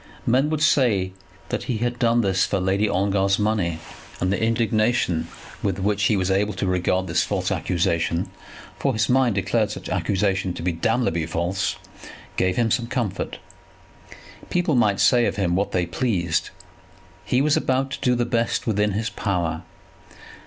Men 0.25 0.49
would 0.49 0.63
say 0.63 1.13
that 1.49 1.65
he 1.65 1.77
had 1.77 1.99
done 1.99 2.21
this 2.21 2.43
for 2.43 2.59
Lady 2.59 2.89
Ongar's 2.89 3.37
money; 3.37 3.77
and 4.19 4.33
the 4.33 4.43
indignation 4.43 5.27
with 5.61 5.77
which 5.77 6.05
he 6.05 6.17
was 6.17 6.31
able 6.31 6.55
to 6.55 6.65
regard 6.65 7.05
this 7.05 7.21
false 7.23 7.51
accusation, 7.51 8.31
for 8.79 8.93
his 8.93 9.09
mind 9.09 9.35
declared 9.35 9.69
such 9.69 9.89
accusation 9.89 10.55
to 10.55 10.63
be 10.63 10.71
damnably 10.71 11.27
false, 11.27 11.75
gave 12.35 12.55
him 12.55 12.71
some 12.71 12.87
comfort. 12.87 13.37
People 14.49 14.73
might 14.73 14.99
say 14.99 15.27
of 15.27 15.35
him 15.35 15.55
what 15.55 15.71
they 15.71 15.85
pleased. 15.85 16.49
He 17.23 17.39
was 17.39 17.55
about 17.55 17.91
to 17.91 18.01
do 18.01 18.15
the 18.15 18.25
best 18.25 18.65
within 18.65 18.93
his 18.93 19.11
power. 19.11 19.61